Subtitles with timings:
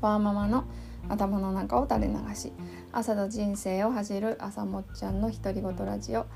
[0.00, 0.64] ワーママの
[1.08, 2.52] 頭の中を垂れ流し
[2.92, 6.26] 朝の人生を走る朝もっちゃんの独り言ラジオ。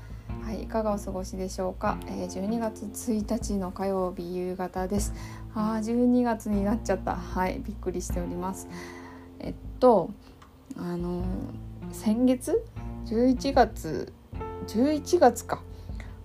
[0.43, 5.13] はいいかがお過ごしでしょうか、えー、12月1日の火曜日夕方です。
[5.55, 7.15] あ12月になっちゃった。
[7.15, 8.67] はいびっくりしております。
[9.39, 10.11] えっと
[10.77, 11.25] あのー、
[11.91, 12.63] 先月
[13.05, 14.13] ？11月
[14.67, 15.61] 11月か。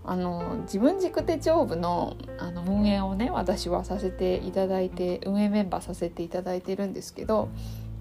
[0.05, 7.49] あの自分軸手帳部のあの運営をね私はさせていただいて運営メンバーさせていただいてるんですけど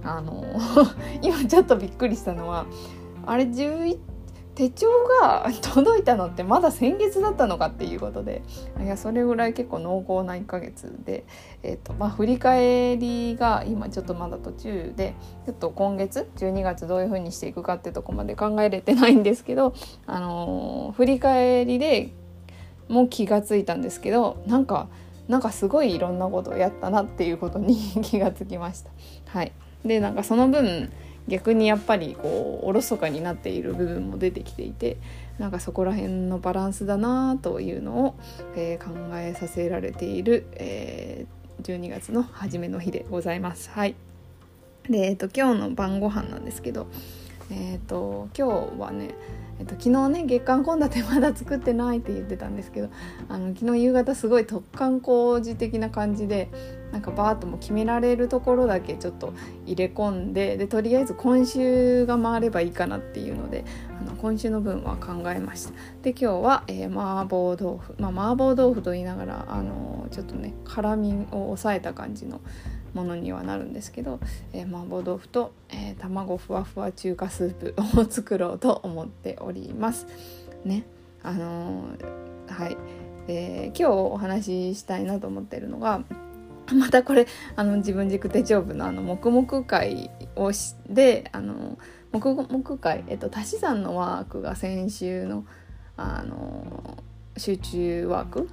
[0.04, 0.45] あの
[1.21, 2.66] 今ちょっとびっくりしたのは
[3.26, 3.99] あれ11
[4.59, 4.88] 手帳
[5.22, 8.41] が届いたのってまだ先月だったのかっていうことで
[8.84, 11.23] いやそれぐらい結構濃厚な1ヶ月で、
[11.63, 15.13] えーとまあ、振り返りが今ちょっとまだ途中で
[15.45, 19.73] ちょっと今月12月どういう風にしていくかってとこまで考えれてないんですけど、
[20.05, 22.10] あのー、振り返りで
[22.90, 24.90] も気がついたんですけどなんか
[25.30, 28.91] なんかすごいいろんなことをやったなっていうことに 気がつきました。
[29.27, 29.54] はい、
[29.85, 30.91] でなんかその分
[31.30, 34.98] 逆にやっぱりこうおろそかになっている部分も出てきていて
[35.38, 38.16] なんかそこら辺のバランスだなというのを、
[38.55, 43.70] えー、考えさせられている、えー、12月の初めの日でございます。
[43.70, 43.96] はい
[44.90, 46.88] で、えーと、今日の晩ご飯なんですけど、
[47.52, 49.16] えーと、今日はね
[49.60, 52.90] えっと、昨日ね月刊献立まだ作ってないって言ってたんですけど
[53.28, 56.50] あの昨日夕方すごい突貫工事的な感じで
[56.94, 59.34] なんかバーッとも決められるところだけちょっと
[59.66, 63.66] 入れ込んででとりあえず今週が回ればいいかなっていうので
[64.00, 65.74] あの今週の分は考えました。
[66.03, 67.96] で今日は、えー、麻婆豆腐。
[68.00, 72.40] まあ麻婆豆腐と言いながらあのちょっとね辛みを抑えた感じの
[72.94, 74.19] ものにはなるんですけど、
[74.53, 80.07] えー、麻婆豆腐と、えー、卵ふわふわ中華スープを作ろうと思っております。
[80.66, 80.84] ね
[81.23, 82.78] あのー、はい、
[83.28, 86.03] え今日お話ししたいなと思ってるのが
[86.73, 91.78] またこれあの自分軸手帳部のあの黙々会をしであの
[92.12, 95.46] 黙々会、えっと、足し算のワークが先週の
[95.97, 96.97] あの
[97.38, 98.50] 集中ワーク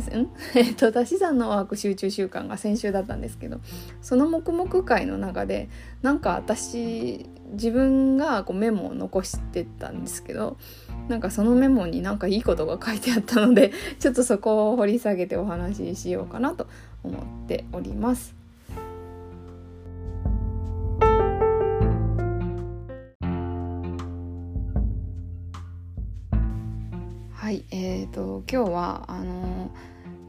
[0.00, 3.60] ん えっと足し算のワーク集中習慣が先週だったんですけど
[4.00, 5.68] その黙々会の中で
[6.02, 10.56] なんか私自分がこうメモを残してたんですけど
[11.08, 16.66] なんかそのメモになんかいいことが書いてあったのでちょっとそこを掘り下げてお話ししようかなと
[17.02, 18.41] 思っております。
[27.52, 29.70] はい、えーと、今日はあの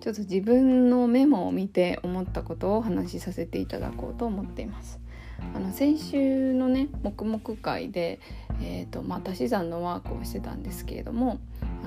[0.01, 4.99] ちょっと自分のメモを見て思ったことをお話しさせていただこうと思っています。
[5.55, 8.19] あの先週のね黙々会で、
[8.61, 11.39] えーとまあ、足し算のワークをしてたんですけれども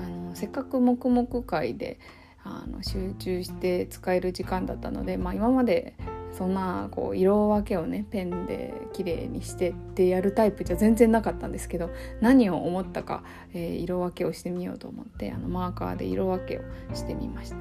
[0.03, 1.99] あのせっかく黙々会で
[2.43, 5.93] あの集中して使える時間だったので、まあ、今まで
[6.37, 11.89] そんなこう色分けをねペンで綺麗にしてってやるタイプじゃ全然なかったんですけど
[12.21, 13.23] 何を思ったか、
[13.55, 16.61] えー、色分けをしてみようと思ってあのマーカーで色分けを
[16.93, 17.57] してみました。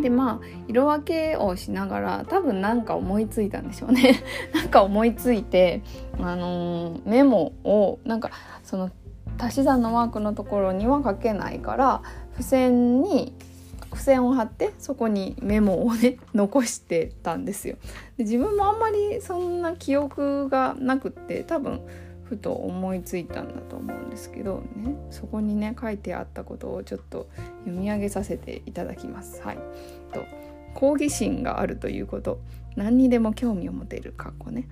[0.00, 4.22] でまあ色分けをしながら多分何か思いついたんでしょうね
[4.54, 5.82] なんか思いついて、
[6.18, 8.30] あのー、メモをなんか
[8.62, 8.90] その
[9.38, 13.34] 足し算のワークのところには書けないから付箋に
[13.92, 17.76] 付箋を貼ってそこにメモをね残してたんですよ。
[18.16, 21.82] で自分もあんまりそんな記憶がなくって多分
[22.24, 24.96] ふと思いついたんだと思うんですけどね。
[25.10, 27.28] そこにね書いてあったことをちょっと
[27.64, 29.42] 読み上げさせていただきます。
[29.42, 29.58] はい、
[30.12, 30.24] と
[30.74, 32.40] 好奇心があるということ。
[32.74, 34.66] 何にでも興味を持てる過去ね。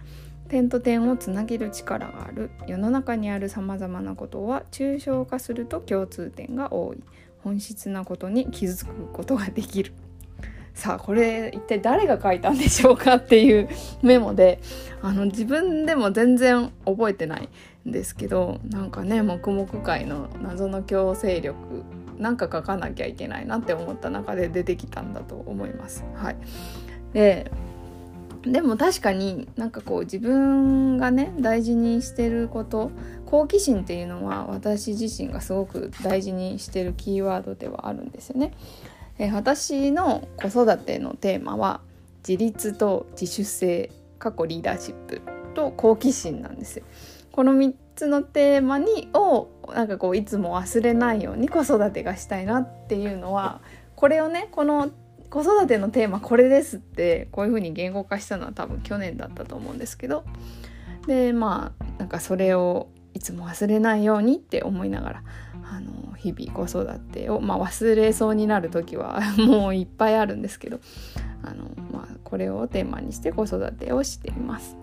[0.49, 2.51] 点と点をつなげる力がある。
[2.67, 7.03] 世の中にあるさまざまなことは抽象化すると共通点が多い。
[7.43, 9.93] 本質なことに気づくことができる
[10.75, 13.69] さあこれ一体誰が書いたんでしょうかっていう
[14.03, 14.61] メモで
[15.03, 17.49] あの自分でも全然覚えてない
[17.89, 21.57] んですけどなんかね黙々会の謎の強制力
[22.19, 26.05] なんか書かなきゃいけないなって思った中で出てきたんだと思います。
[26.15, 26.37] はい、
[27.13, 27.51] で
[28.43, 32.91] でも確かになんかこう自分がね大事にしてること
[33.31, 38.53] 好奇心っていうのは私自身がすごく大事にしてるキーワードではあるんですよね。
[39.19, 41.81] え私の子育てのテーマは
[42.27, 45.23] 自立と自主性過去リーダーシップ
[45.55, 46.85] と好奇心なんですよ。
[47.31, 53.61] この3つのテーマにをなんかこういつも忘れないように子育てがしたいなっていうのは
[53.95, 54.91] これをねこの
[55.31, 60.25] 子育てのテーマこれですってこういうふうに言語化したのは多分去年だったと思うんですけど
[61.07, 65.23] でまあなんかそれをいつも忘れないようにって思いながら
[65.73, 70.81] あの日々子育てを、まあ、忘れそうになる時は もういっぱいあるんですけど
[71.43, 74.77] あの、まあ、これをテーマにして子育てをしています。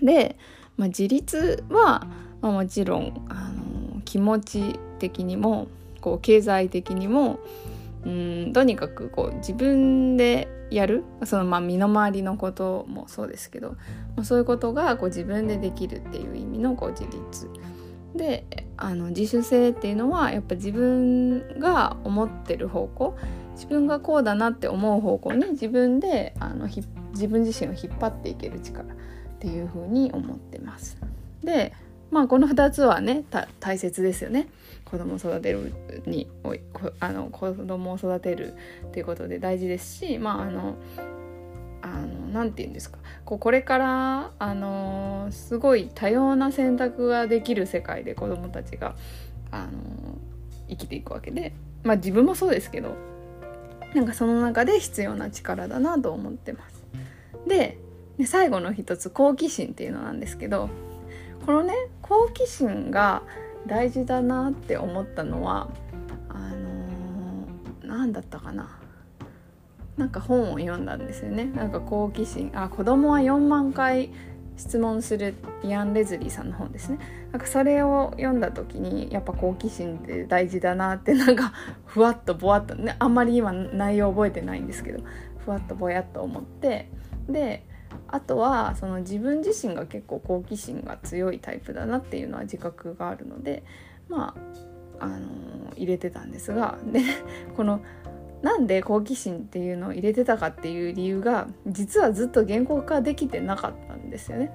[0.00, 0.36] で、
[0.76, 2.06] まあ、自立は、
[2.40, 5.68] まあ、もちろんあの気持ち的にも
[6.00, 7.38] こう経済的にも
[8.04, 13.76] うんとにかくこう自分でやるそのまあ身の回りのこともそうですけど、
[14.16, 17.48] ま、そういうことがこう自分でできるっていう意味のこう自立
[18.14, 18.44] で
[18.76, 23.16] あの自主性っていうのはやっぱ自分が思ってる方向
[23.54, 26.82] 自分がこうだなって思う方向に自分であのひ
[27.12, 28.96] 自分自身を引っ張っていける力っ
[29.38, 30.96] ていうふうに思ってます。
[31.44, 31.72] で
[32.10, 33.24] まあこの2つはね
[33.60, 34.48] 大切ですよね。
[34.92, 35.72] 子供を育てる
[36.04, 36.28] に
[37.00, 38.52] あの子供を育てる
[38.88, 40.76] っていうことで大事ですしまああの
[42.30, 48.94] 何て言うんですかこうこれからあのすごい多様な選択ができる世界で子どもたちが
[49.50, 49.70] あの
[50.68, 51.54] 生きていくわけで
[51.84, 52.94] まあ自分もそうですけど
[53.94, 56.84] なんかその中で必要な力だなと思ってます。
[57.46, 57.78] で
[58.26, 60.68] 最後の一つ好奇心っていうのなんですけど
[61.46, 63.22] このね好奇心が
[63.66, 65.68] 大事だなって思ったのは
[66.28, 68.78] あのー、何だったかな。
[69.96, 71.44] なんか本を読んだんですよね。
[71.44, 72.50] なんか好奇心。
[72.54, 74.10] あ子供は4万回
[74.56, 76.98] 質問するイアン・レズリーさんの本ですね。
[77.30, 81.52] なんかそれを読んだ時にやっぱ好奇心って大事だなってなんか
[81.86, 85.02] ふわっとぼわっとねあんまり今内容覚えてないんですけど
[85.44, 86.90] ふわっとぼやっと思って
[87.28, 87.64] で
[88.08, 93.62] あとはその自分自身が結構好奇心が強いタイプだなっていうのは自覚があるので
[94.08, 94.34] ま
[95.00, 97.00] ああのー、入れてたんですがで
[97.56, 97.80] この
[98.42, 104.52] なんで好奇心っていうのを入れてたかっていう理由が実はずっと言語化できてなかったんですよね。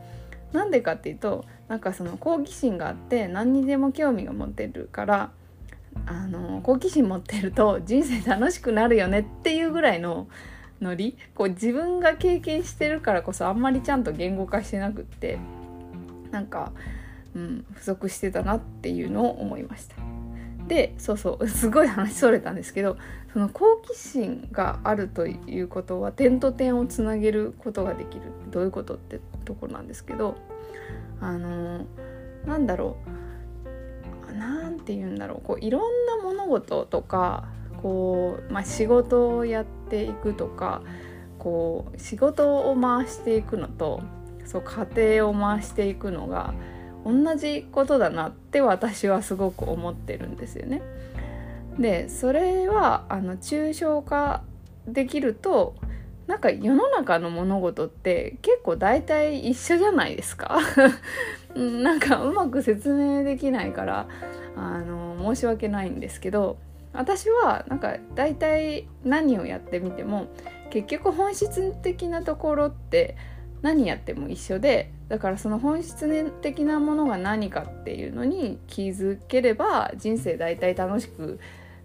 [0.51, 5.31] なんでかっていうとなんかその好奇心があって何にでも興味が持てるから
[6.05, 10.27] あの好奇心持ってると人生楽しくなるよねっていうぐらいの
[10.81, 11.17] ノリ？
[11.35, 15.39] こう自分が経験してるからこそあんまりちゃんと言語化してなくって
[16.31, 16.71] なんか、
[17.35, 19.95] うん、不足してたなっていうのを思いました。
[20.67, 22.97] でそうそう すごい話それたんですけど
[23.31, 28.23] その好奇心があるということは点と点をつなげることができる。
[28.51, 30.35] どういうことってところなんですけど
[31.21, 31.85] あの
[32.45, 34.35] なんだろう。
[34.37, 35.47] なんて言うんだろう。
[35.47, 37.47] こういろんな物事とか
[37.81, 40.81] こう、まあ、仕事をやってていくとか
[41.39, 44.01] こう仕事を回していくのと
[44.45, 46.53] そう家庭を回していくのが
[47.05, 50.81] 同じことだなって私はすごく思ってるんですよね。
[51.79, 54.41] でそれはあの抽象化
[54.87, 55.75] できると
[56.25, 60.59] なんか世の中の物事って結構大体一緒じゃないですか
[61.55, 64.07] なんかうまく説明できないから
[64.55, 66.57] あの申し訳ないんですけど
[66.97, 70.27] 私はなんか大体何をやってみても
[70.71, 73.15] 結局本質的なところって
[73.61, 81.39] 何やっても一緒でだからその本質的なものが何かっていうのに気づければ人生大体楽しく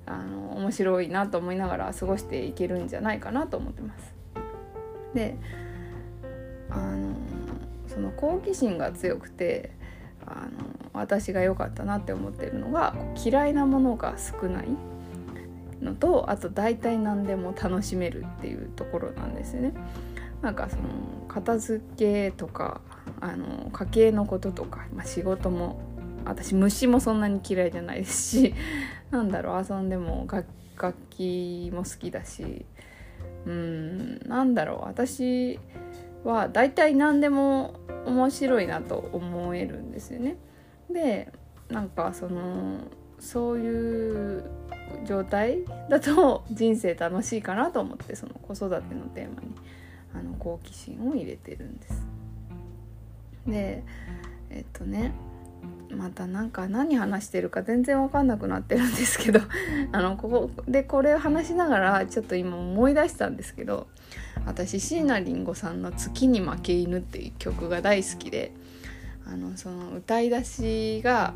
[0.06, 4.14] あの面白いなと思いながら過ごしていけるんじゃないかなと思ってます。
[5.14, 5.36] で
[6.70, 7.14] あの
[7.86, 9.72] その好奇心が強くて
[10.26, 14.68] あの私が良かったなって思ってるのが嫌いなものが少ない
[15.82, 19.74] のとあと大体何でも楽しめるっていうところなんですね。
[20.40, 20.82] なんかその
[21.28, 22.80] 片付けとか
[23.20, 25.80] あの家計のこととか、まあ、仕事も
[26.24, 28.54] 私虫もそんなに嫌いじゃないですし
[29.10, 30.46] なんだろう遊んでも楽
[31.10, 32.66] 器も好きだし
[33.46, 35.60] うんなんだろう私
[36.24, 37.74] は大体何でも
[38.06, 40.36] 面白いなと思えるんですよね。
[40.90, 41.32] で
[41.68, 42.88] なんかその
[43.22, 44.44] そういう
[45.06, 49.54] 状態だと人生楽しいかなと思ってその子育てのテーマに
[50.12, 52.06] あの好奇心を入れてるんです。
[53.46, 53.84] で
[54.50, 55.12] えっとね
[55.90, 59.40] またなんか何話してるか全然分かんなくなってるんですけど
[59.92, 63.86] あのここでこれを話しながらちょっと今思い出したんですけど
[64.46, 68.52] 私椎名林檎さんの「月に負け犬」っていう曲が大好きで
[69.26, 71.34] あのその歌い出しが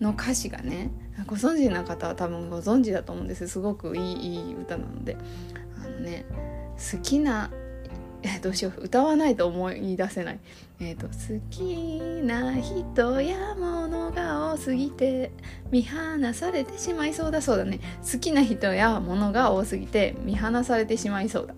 [0.00, 0.90] の歌詞がね
[1.26, 3.46] ご存知な方は多分ご存知だと思うんです。
[3.48, 5.16] すごくいいいい歌なので。
[5.84, 6.24] あのね
[6.92, 7.50] 好きな
[8.22, 8.82] えどうしよう。
[8.82, 10.40] 歌わないと思い出せない。
[10.80, 15.30] えっ、ー、と好きな人や物が多すぎて
[15.70, 17.80] 見放されてしまいそうだそうだね。
[18.10, 21.54] 好きな人や物が多すぎて見放されてしまいそうだ。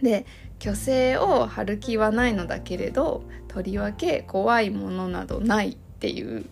[0.00, 0.26] で
[0.60, 6.46] 虚勢を張る気はないのだけれどとりわけ怖いものなどないっていう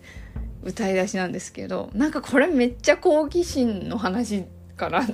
[0.63, 4.45] 歌い出しなんですけどなんかこれめっちゃ好奇心の話
[4.77, 5.05] からい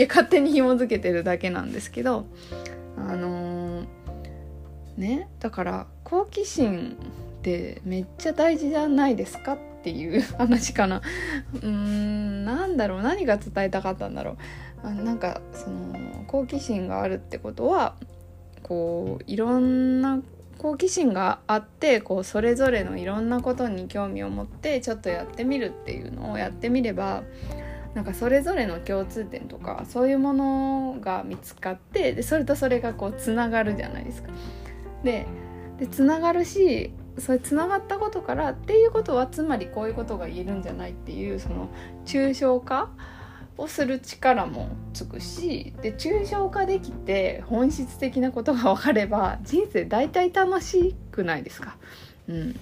[0.00, 2.26] や勝手に紐づけてるだけなんですけど
[2.96, 3.86] あのー、
[4.96, 6.96] ねだから好奇心
[7.38, 11.02] ってめっちゃ大事じゃないですかっていう 話かな。
[11.54, 14.36] うーんなんだろう何が伝えたかったんだろう。
[14.82, 17.94] あなんかその好奇心があるってことは
[18.62, 20.20] こういろんな
[20.58, 27.22] 好奇心があってこうそれぞれのいろんなことに興味を持ってちょっとやってみるっていうのをやってみれば
[27.94, 34.30] なんかそれぞれの共通点とかそういうものが見つかってでそれとそれがこうつながるじゃないですか。
[35.02, 35.26] で
[35.78, 41.68] でつながるしそれつながったことからっていうことはつまりこういうことが言えるんじゃないっていうその
[42.04, 42.90] 抽象化
[43.58, 51.76] をする力もつくしで抽象化できて本質的なことが分かれば人生大体楽しくないですか、
[52.28, 52.60] うん、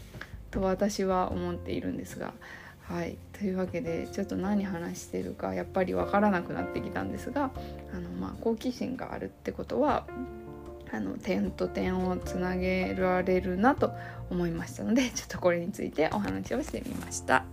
[0.51, 2.33] と私は思っているんですが。
[2.85, 7.51] はいというわけでちょっと何話してるかやっぱり分からなくなってきたんですが
[7.95, 10.07] あの、まあ、好奇心があるってことは
[10.93, 13.93] あの点と点をつなげられるなと
[14.31, 17.45] 思いましたのでちょっとこれについてお話をしてみました。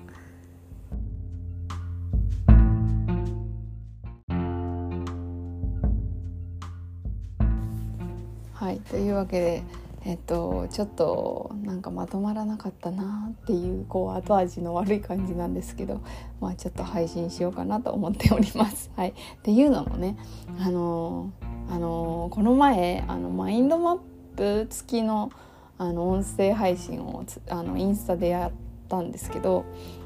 [8.90, 9.64] というわけで、
[10.06, 16.02] えっと、ちょっとなんかまとまらなかったなっていうこう後味の悪い感じなんですけど、
[16.40, 18.92] まあ、ちょっと配信しようかなと思っております。
[18.98, 20.18] はい、っていうのもね
[20.60, 21.32] あの
[21.70, 24.00] あのこの前あのマインドマッ
[24.36, 25.32] プ付きの
[25.78, 28.52] あの音声配信をあのインスタでやっ
[28.88, 29.66] たんですけど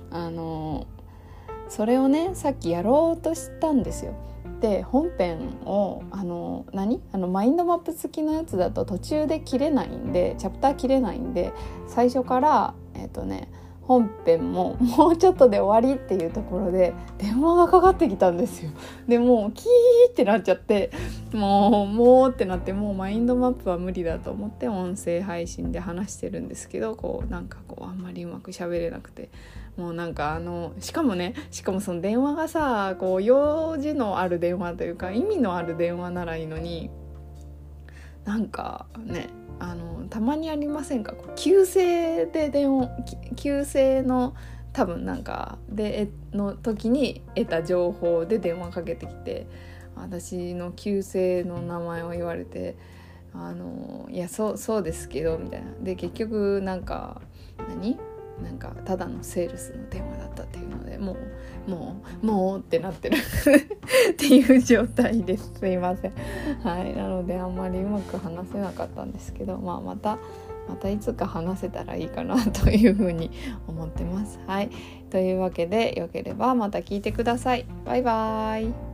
[0.09, 0.87] あの
[1.67, 4.13] それをねさっきやろうとしたんですよ。
[4.61, 7.01] で本編をあの何？
[7.11, 11.51] あのマインドマップ付きのやつだと途中で切れないんでチャプター切れないんで
[11.87, 13.49] 最初からえっ、ー、とね
[13.87, 18.71] 本編も もうちょっとで終わりっていうところで電話がかかってきたんですよ。
[19.07, 20.91] でもうキーってなっちゃって
[21.33, 29.29] もうもうってなってもうマインドマップは無理だと思って音声配信で話してるんですけどこうなんかこうあんまりうまく喋れなくて
[29.77, 36.89] もうなんかあのしかもねしかもその電話がさこう用事のある電話というか意味のある電話ならいいのに
[38.23, 41.13] なんかねあのたまにありませんか？
[41.13, 42.89] こう急性で電話
[43.35, 44.35] 急性の
[44.73, 49.47] 多分なんかでの時に得た情報で電話かけてきて
[49.95, 52.75] 私の旧姓の名前を言われて
[53.33, 55.71] 「あのいやそうそうですけど」みたいな。
[55.81, 57.21] で結局なんか
[57.69, 57.97] 何？
[58.43, 61.15] なんかただのセールスの電話だったっていうのでも
[61.67, 63.17] うもうもうってなってる。
[64.11, 65.51] っていう状態です。
[65.57, 66.13] すいません
[66.63, 66.95] はい。
[66.95, 70.17] なのであんまりうまく話せなかったんですけど、まあ、また
[70.67, 73.31] またいつか話せたらいいかなというふうに
[73.67, 74.39] 思ってます。
[74.45, 74.69] はい。
[75.09, 77.65] というわけでよければまた聞いてください。
[77.85, 78.84] バイバーイ。